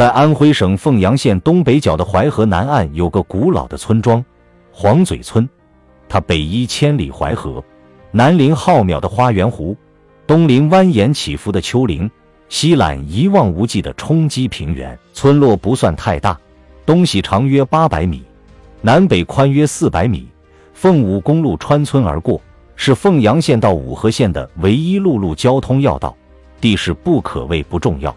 [0.00, 4.24] 在安徽省凤阳县东北角的淮河南岸，有个古老的村庄——
[4.72, 5.46] 黄嘴村。
[6.08, 7.62] 它北依千里淮河，
[8.10, 9.76] 南临浩渺的花园湖，
[10.26, 12.10] 东临蜿蜒起伏的丘陵，
[12.48, 14.98] 西揽一望无际的冲积平原。
[15.12, 16.40] 村落不算太大，
[16.86, 18.22] 东西长约八百米，
[18.80, 20.26] 南北宽约四百米。
[20.72, 22.40] 凤武公路穿村而过，
[22.74, 26.16] 是凤阳县到五河县的唯一陆路交通要道，
[26.58, 28.16] 地势不可谓不重要。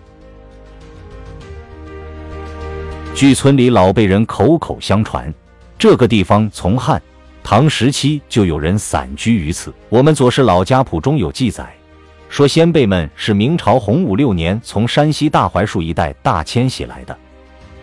[3.16, 5.31] 据村里老辈人口口相传，
[5.77, 6.99] 这个地方从汉、
[7.44, 9.72] 唐时期就有人散居于此。
[9.88, 11.72] 我们《左氏老家谱》中有记载，
[12.27, 17.16] 说先辈们是明朝洪武六年从山西大槐树一带大迁徙来的。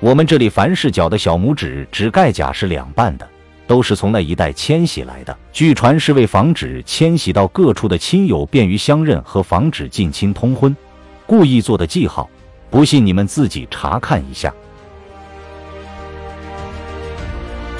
[0.00, 3.26] 我们这里凡是脚的小拇指指盖甲是两半的。
[3.68, 10.76] 都是从那一带迁徙来的，据传是为防止迁徙到各处的亲友便于相认和防止近亲通婚，
[11.24, 12.28] 故意做的记号。
[12.68, 14.52] 不信你们自己查看一下。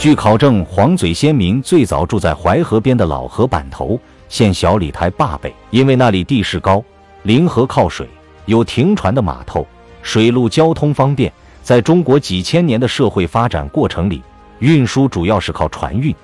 [0.00, 6.82] 据考证，黄嘴先民最早住在淮河边的老河板头，现小李台坝北，因为那里地势高，
[7.24, 8.08] 临河靠水，
[8.46, 9.66] 有停船的码头，
[10.00, 11.30] 水路交通方便。
[11.62, 14.22] 在中国几千年的社会发展过程里。
[14.60, 16.14] 运输主要是靠船运，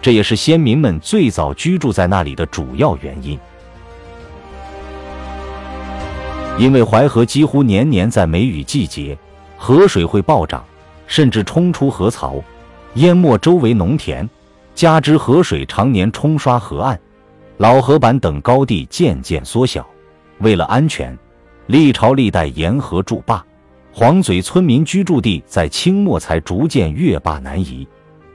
[0.00, 3.38] 这也是先民们最早居住在那里的主要原因。
[6.58, 9.16] 因为淮河几乎年年在梅雨季节，
[9.56, 10.64] 河水会暴涨，
[11.06, 12.36] 甚至冲出河槽，
[12.94, 14.28] 淹没周围农田。
[14.74, 16.98] 加之河水常年冲刷河岸，
[17.58, 19.86] 老河板等高地渐渐缩小。
[20.38, 21.16] 为了安全，
[21.66, 23.44] 历朝历代沿河筑坝。
[23.92, 27.86] 黄嘴村民居住地在清末才逐渐越坝南移，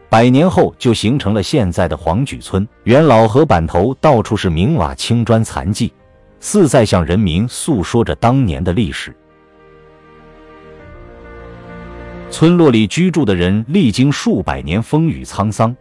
[0.07, 2.65] 百年后就形成了现在的黄举村。
[2.83, 5.91] 原老河板头到处是明瓦青砖残迹，
[6.39, 9.15] 似在向人民诉说着当年的历史。
[12.29, 15.75] 村落里居住的人历经数百年风雨沧桑，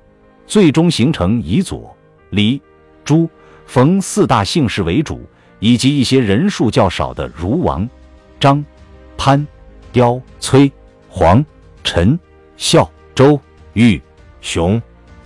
[0.46, 1.94] 最终形成以左、
[2.30, 2.60] 李、
[3.04, 3.28] 朱、
[3.66, 5.20] 冯四大姓氏为主，
[5.58, 7.88] 以及一些人数较少的如王、
[8.40, 8.64] 张、
[9.16, 9.46] 潘。
[9.92, 10.70] 刁、崔、
[11.08, 11.42] 黄、
[11.82, 12.18] 陈、
[12.58, 13.40] 孝、周、
[13.72, 13.98] 玉、
[14.42, 14.82] 熊、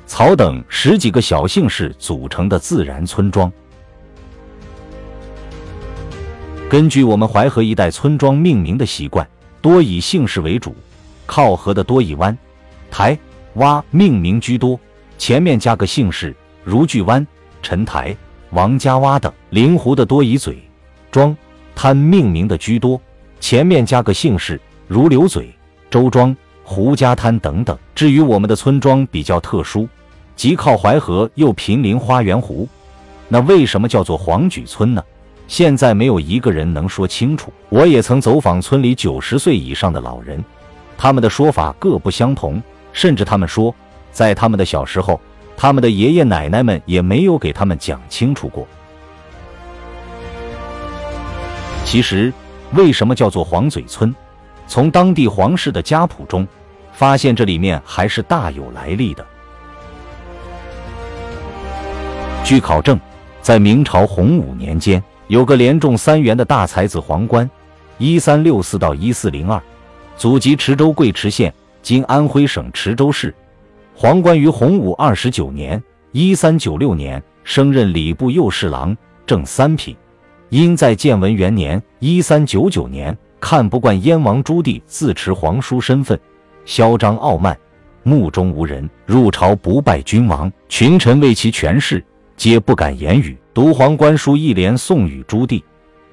[0.06, 3.53] 曹等十几个小姓氏组成的自然村庄。
[6.69, 9.28] 根据我们淮河一带村庄命名的习惯，
[9.61, 10.73] 多以姓氏为主，
[11.31, 12.37] 靠河的多以湾、
[12.91, 13.17] 台、
[13.55, 14.77] 洼命名居多，
[15.17, 17.25] 前面加个姓氏，如巨湾、
[17.63, 18.17] 陈台、
[18.51, 20.59] 王家洼等；临湖的多以嘴、
[21.09, 21.37] 庄、
[21.73, 23.01] 滩命名的居多。
[23.39, 25.55] 前面加个姓氏，如刘嘴、
[25.89, 27.79] 周庄、胡家滩等等。
[27.95, 29.89] 至于我们的村庄比较特殊，
[30.35, 32.69] 即靠淮河又毗邻花园湖，
[33.29, 35.05] 那为什么叫做黄举村呢？
[35.47, 37.53] 现在没有一个人能说清楚。
[37.69, 40.45] 我也曾走访村里九十岁以上的老人，
[41.03, 42.62] 他们的说法各不相同，
[42.93, 43.75] 甚至他们说，
[44.12, 45.19] 在他们的小时候，
[45.56, 48.69] 他们的爷爷奶奶们也没有给他们讲清楚过。
[51.87, 52.31] 其实。
[52.72, 54.15] 为什么叫做黄嘴村？
[54.69, 56.47] 从当地皇室的家谱中，
[56.93, 59.27] 发现这里面还是大有来历的。
[62.44, 62.97] 据考证，
[63.43, 67.50] 在明朝洪武年间，有个连中三元的大才子皇冠，
[67.99, 69.61] 一三六四到一四零二，
[70.20, 71.50] 祖籍池州贵池县
[71.81, 73.34] （今安徽省池州市）。
[73.97, 75.82] 皇冠于洪武二十九年
[76.12, 78.94] （一三九六年）升任礼部右侍郎，
[79.25, 79.97] 正三品。
[80.50, 86.20] 因在建文元年（一三九九年）看不惯燕王朱棣自持皇叔身份，
[86.66, 87.58] 嚣张傲慢，
[88.02, 92.04] 目中无人，入朝不拜君王，群臣为其权势，
[92.37, 93.38] 皆不敢言语。
[93.54, 95.62] 读皇冠书一联送与朱棣，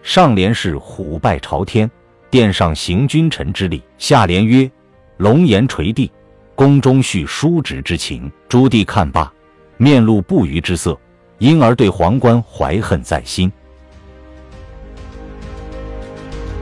[0.01, 1.91] 上联是虎拜朝天，
[2.29, 4.69] 殿上行君臣之礼；下联曰
[5.17, 6.11] 龙颜垂地，
[6.55, 8.31] 宫中叙叔侄之情。
[8.49, 9.31] 朱棣看罢，
[9.77, 10.99] 面露不愉之色，
[11.37, 13.51] 因而对皇冠怀恨在心。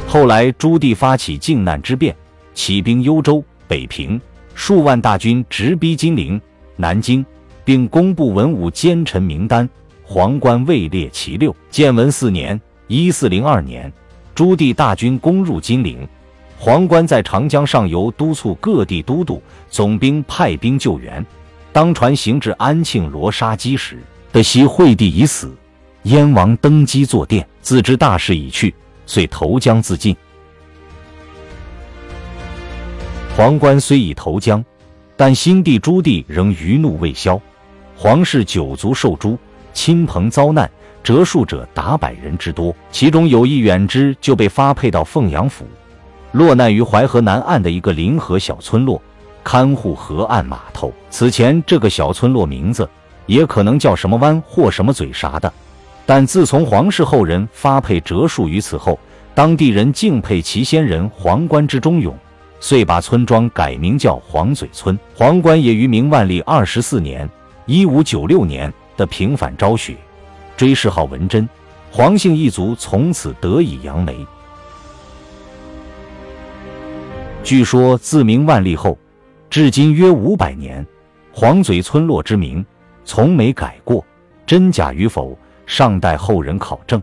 [0.07, 2.16] 后来，朱棣发起靖难之变，
[2.54, 4.22] 起兵幽州、北平，
[4.54, 6.39] 数万大军直逼金陵、
[6.78, 7.25] 南京，
[7.66, 9.68] 并公布文武奸臣名单，
[10.04, 11.54] 皇冠位列其六。
[11.69, 13.92] 建文四年（一四零二年），
[14.36, 16.06] 朱棣大军攻入金陵，
[16.60, 21.26] 皇冠在长江上游督促各地都督、总兵派兵救援。
[21.72, 23.98] 当船行至安庆罗沙矶时，
[24.34, 25.56] 得悉惠帝已死，
[26.04, 28.76] 燕王登基坐殿，自知大势已去。
[29.06, 30.14] 遂投江自尽。
[33.38, 34.64] 皇冠虽已投江，
[35.16, 37.40] 但新帝朱棣仍余怒未消，
[37.96, 39.38] 皇室九族受诛，
[39.74, 40.70] 亲朋遭难，
[41.06, 42.75] 折数者达百人之多。
[42.90, 45.63] 其中有一远之就被发配到凤阳府，
[46.31, 49.00] 落难于淮河南岸的一个临河小村落，
[49.44, 50.92] 看护河岸码头。
[51.12, 52.90] 此前这个小村落名字
[53.28, 55.54] 也可能叫什么湾或什么嘴啥的，
[56.07, 58.98] 但自从皇室后人发配折数于此后，
[59.36, 62.18] 当地人敬佩其先人皇冠之忠勇。
[62.62, 64.98] 遂把村庄改名叫黄嘴村。
[65.16, 67.30] 皇冠也于明万历二十四年
[67.68, 69.96] （一五九六年）的平反昭雪，
[70.57, 71.48] 追谥号文贞，
[71.92, 74.16] 黄姓一族从此得以扬眉。
[77.44, 78.98] 据说自明万历后，
[79.50, 80.86] 至今约五百年，
[81.31, 82.66] 黄嘴村落之名
[83.04, 84.04] 从没改过，
[84.46, 87.01] 真假与否尚待后人考证。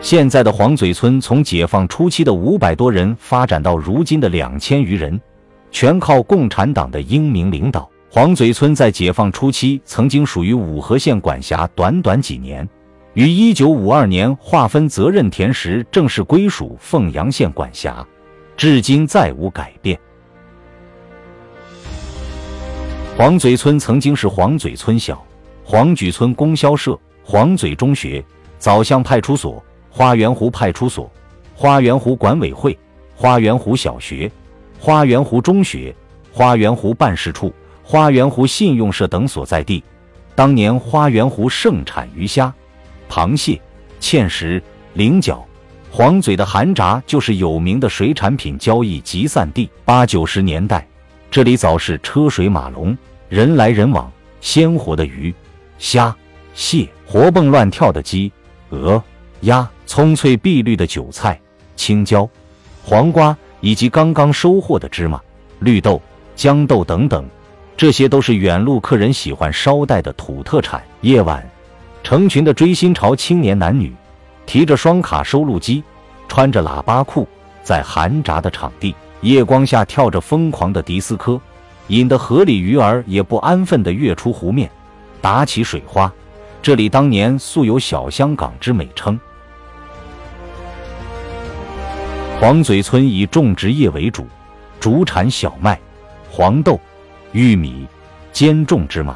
[0.00, 5.20] 现在的黄嘴村从解放初期的五百多人发展到如今的两千余人，
[5.72, 7.90] 全靠共产党的英明领导。
[8.16, 12.66] 黄嘴村在解放初期曾经属于五河县管辖，短短几年，
[13.12, 18.02] 于一九五二年划分责任田时正式归属凤阳县管辖，
[18.56, 20.00] 至今再无改变。
[23.18, 25.22] 黄嘴村曾经是黄嘴村小、
[25.62, 28.24] 黄举村供销社、黄嘴中学、
[28.58, 29.62] 枣乡派出所。
[29.90, 31.12] 花园湖派出所、
[31.54, 32.78] 花园湖管委会、
[33.14, 34.32] 花园湖小学、
[34.78, 35.94] 花园湖中学、
[36.32, 37.52] 花园湖办事处、
[37.88, 39.80] 花园湖信用社等所在地。
[40.34, 42.52] 当年花园湖盛产鱼虾、
[43.08, 43.60] 螃蟹、
[44.00, 44.60] 芡实、
[44.94, 45.46] 菱角，
[45.88, 49.70] 黄嘴的寒闸就是有名的水产品交易集散地。
[49.84, 50.84] 八九十年代，
[51.30, 52.98] 这里早是车水马龙、
[53.28, 54.10] 人来人往，
[54.40, 55.32] 鲜活的鱼、
[55.78, 56.12] 虾、
[56.54, 58.32] 蟹，活蹦乱跳的鸡、
[58.70, 59.00] 鹅。
[59.42, 61.38] 鸭、葱翠碧绿的韭菜、
[61.76, 62.28] 青椒、
[62.82, 65.20] 黄瓜，以及刚刚收获的芝麻、
[65.60, 66.02] 绿豆、
[66.34, 67.24] 豇豆等等，
[67.76, 70.82] 这些都是远路客人喜欢捎带的土特产。
[71.02, 71.46] 夜晚，
[72.02, 73.94] 成群的追新潮青年男女，
[74.46, 75.84] 提着双卡收录机，
[76.26, 77.28] 穿着喇叭裤，
[77.62, 81.38] 在寒闸的场地，夜光下跳着疯狂的迪斯科，
[81.88, 84.70] 引得河里鱼儿也不安分地跃出湖面，
[85.20, 86.10] 打起水花。
[86.62, 89.20] 这里当年素有“小香港”之美称。
[92.40, 94.26] 黄嘴村以种植业为主，
[94.80, 95.78] 主产小麦、
[96.30, 96.80] 黄豆、
[97.36, 97.86] 玉米，
[98.32, 99.14] 兼种芝麻、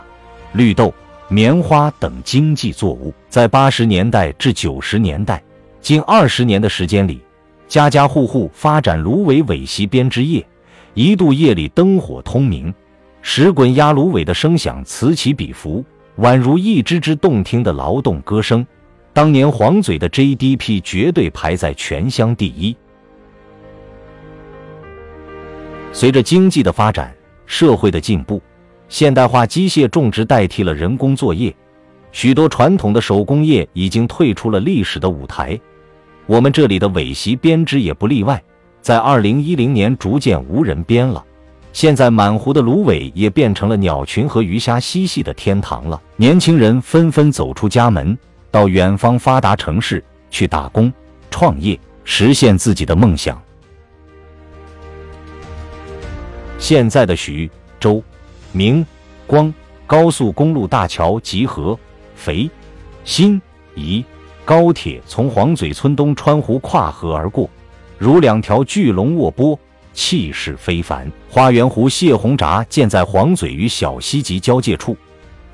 [0.53, 0.93] 绿豆、
[1.29, 3.15] 棉花等经济作物。
[3.31, 5.43] 在八十年代至九十年代，
[5.81, 7.23] 近二十年的时间里，
[7.67, 10.47] 家家户户发展芦苇苇席编织业，
[10.93, 12.75] 一度夜里灯火通明，
[13.23, 15.83] 石滚压芦苇的声响此起彼伏。
[16.19, 18.67] 宛如一支支动听的劳动歌声。
[19.15, 22.77] 当年黄嘴的 GDP 绝对排在全乡第一。
[25.91, 27.13] 随着经济的发展，
[27.51, 28.41] 社会的进步，
[28.89, 31.53] 现代化机械种植代替了人工作业，
[32.13, 35.59] 许多传统的手工业已经退出了历史的舞台。
[36.27, 38.41] 我们这里的尾席编织也不例外，
[38.81, 41.23] 在二零一零年逐渐无人编了。
[41.73, 46.01] 现在满湖的芦苇也变成了鸟群和鱼虾嬉戏的天堂了。
[46.15, 48.17] 年轻人纷纷走出家门，
[48.53, 50.91] 到远方发达城市去打工、
[51.33, 53.43] 创业，实现自己的梦想。
[56.71, 57.51] 现在的徐
[57.81, 58.01] 州、
[58.53, 58.87] 明
[59.27, 59.53] 光
[59.89, 61.77] 高速公路大桥集合，
[62.15, 62.49] 肥
[63.05, 63.43] 新
[63.75, 64.05] 宜
[64.45, 67.51] 高铁从黄嘴村东川湖跨河而过，
[67.99, 69.59] 如两条巨龙卧波。
[69.95, 71.11] 气势非凡。
[71.29, 74.97] 花园湖泄洪闸建在黄嘴与小西集交界处，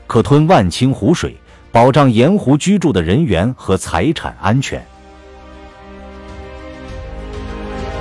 [0.06, 1.34] 可吞万顷湖水，
[1.72, 4.86] 保障沿湖居住的人员和财产安全。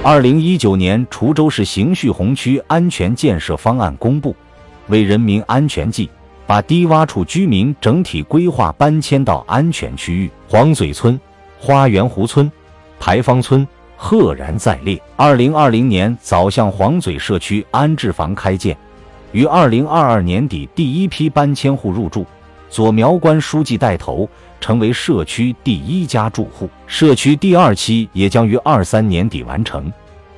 [0.08, 4.36] 二零一九年，滁州市邢旭洪区安全建设方案公布，
[4.86, 6.08] 为人民安全计，
[6.46, 10.30] 把低洼处居民整体规划搬迁到安全区域。
[10.48, 11.20] 黄嘴村、
[11.60, 12.52] 花园湖村、
[13.00, 13.68] 牌坊村。
[13.98, 15.02] 赫然在列。
[15.16, 18.78] 二零二零年，早向黄嘴社区安置房开建，
[19.32, 22.28] 于二零二二年底第一批搬迁户入住，
[22.70, 26.70] 左苗关书记带头，成为社区第一家住户。
[26.88, 29.92] 社区第二期也将于二三年底完成。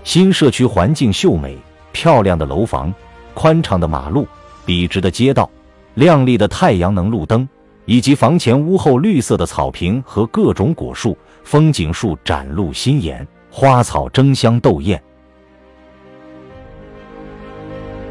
[0.04, 1.58] 新社区环境秀美，
[1.92, 2.94] 漂亮的楼房，
[3.34, 4.28] 宽敞的马路，
[4.66, 5.50] 笔直的街道，
[5.96, 7.48] 亮丽的太阳能路灯，
[7.86, 13.28] 以及房前屋后绿色的草坪和各种果树、风景树展露新颜。
[13.50, 15.02] 花草争相斗艳，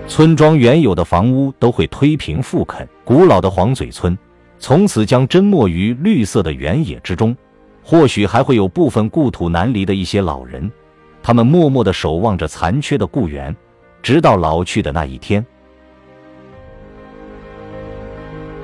[0.08, 2.88] 村庄原有的房屋都会推平复垦。
[3.04, 4.18] 古老的黄嘴村
[4.58, 7.36] 从此将沉没于绿色的原野之中。
[7.82, 10.68] 或许还会有部分故土难离的一些老人，
[11.22, 13.54] 他们默默的守望着残缺的故园，
[14.02, 15.46] 直到老去的那一天。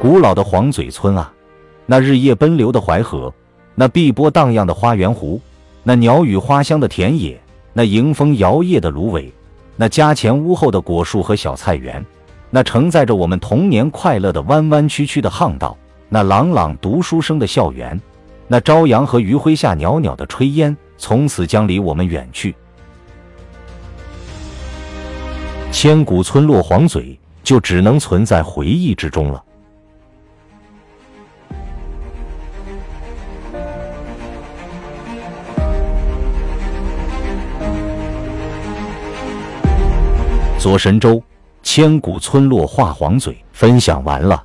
[0.01, 1.33] 古老的黄嘴村啊，
[1.87, 3.33] 那日夜奔流的淮河，
[3.77, 5.41] 那碧波荡漾的花园湖。
[5.85, 7.41] 那鸟语花香的田野，
[7.73, 9.33] 那迎风摇曳的芦苇，
[9.77, 12.05] 那家前屋后的果树和小菜园，
[12.51, 15.79] 那承载着我们童年快乐的弯弯曲曲的巷道，
[16.15, 17.99] 那朗朗读书声的校园，
[18.47, 22.55] 那朝阳和余晖下袅袅的炊烟，从此将离我们远去。
[25.71, 29.43] 千古村落黄嘴，就只能存在回忆之中了。
[40.59, 41.23] 左神州，
[41.63, 44.45] 千古村落画黄嘴，分享完了。